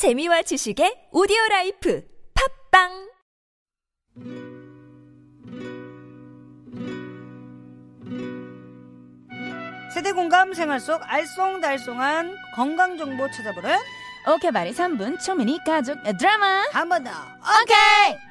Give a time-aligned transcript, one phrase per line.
[0.00, 2.00] 재미와 지식의 오디오 라이프
[2.32, 3.10] 팟빵!
[9.92, 13.76] 세대 공감 생활 속 알쏭달쏭한 건강 정보 찾아보는
[14.34, 16.64] 오케이 바리 3분 초미니 가족 드라마.
[16.72, 17.10] 한 번 더.
[17.10, 18.29] 오케이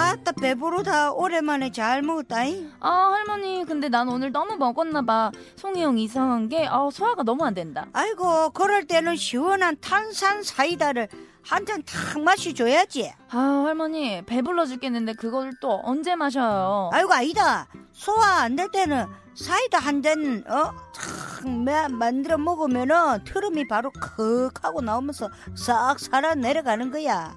[0.00, 1.12] 아따 배부르다.
[1.12, 2.72] 오랜만에 잘 먹었다잉.
[2.80, 7.44] 아 할머니 근데 난 오늘 너무 먹었나 봐 송이 형 이상한 게 아, 소화가 너무
[7.44, 11.08] 안 된다 아이고 그럴 때는 시원한 탄산 사이다를
[11.42, 13.12] 한 잔 탁 마셔줘야지.
[13.30, 17.66] 아 할머니 배불러 죽겠는데 그걸 또 언제 마셔요 아이고 아니다.
[17.92, 20.72] 소화 안 될 때는 사이다 한 잔 어?
[20.92, 27.34] 탁 마- 만들어 먹으면은 트름이 바로 컥 하고 나오면서 싹 살아 내려가는 거야.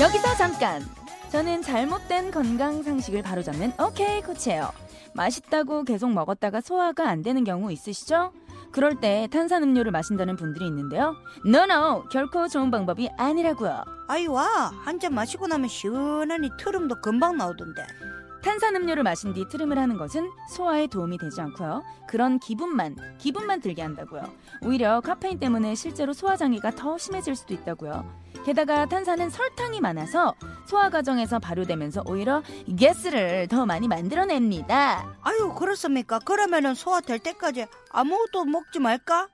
[0.00, 0.82] 여기서 잠깐.
[1.30, 4.70] 저는 잘못된 건강 상식을 바로잡는 오케이 코치예요.
[5.14, 8.32] 맛있다고 계속 먹었다가 소화가 안 되는 경우 있으시죠?
[8.72, 11.16] 그럴 때 탄산 음료를 마신다는 분들이 있는데요.
[11.44, 13.82] 노노 결코 좋은 방법이 아니라고요.
[14.08, 17.82] 아이 와 한 잔 마시고 나면 시원하니 트름도 금방 나오던데.
[18.42, 21.82] 탄산음료를 마신 뒤 트림을 하는 것은 소화에 도움이 되지 않고요.
[22.08, 24.22] 그런 기분만, 기분만 들게 한다고요.
[24.62, 28.30] 오히려 카페인 때문에 실제로 소화 장애가 더 심해질 수도 있다고요.
[28.44, 30.34] 게다가 탄산은 설탕이 많아서
[30.66, 32.42] 소화 과정에서 발효되면서 오히려
[32.80, 35.16] 가스를 더 많이 만들어냅니다.
[35.20, 36.18] 아유 그렇습니까?
[36.20, 39.28] 그러면은 소화될 때까지 아무것도 먹지 말까?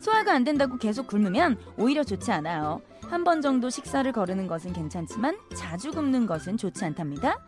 [0.00, 2.82] 소화가 안 된다고 계속 굶으면 오히려 좋지 않아요.
[3.10, 7.38] 한 번 정도 식사를 거르는 것은 괜찮지만 자주 굶는 것은 좋지 않답니다.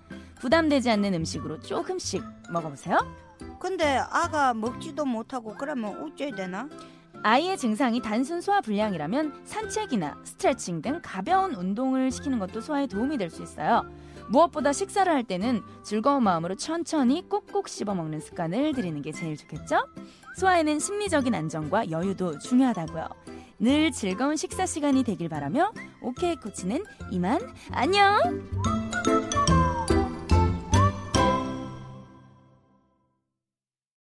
[0.41, 2.99] 부담되지 않는 음식으로 조금씩 먹어보세요.
[3.61, 6.69] 근데 아가 먹지도 못하고 그러면 어째야 되나?
[7.23, 13.31] 아이의 증상이 단순 소화 불량이라면 산책이나 스트레칭 등 가벼운 운동을 시키는 것도 소화에 도움이 될
[13.31, 13.83] 수 있어요.
[14.29, 19.87] 무엇보다 식사를 할 때는 즐거운 마음으로 천천히 꼭꼭 씹어 먹는 습관을 들이는 게 제일 좋겠죠?
[20.37, 23.07] 소화에는 심리적인 안정과 여유도 중요하다고요.
[23.63, 26.83] 늘 즐거운 식사 시간이 되길 바라며 오케이 코치는
[27.13, 28.82] 이만 안녕!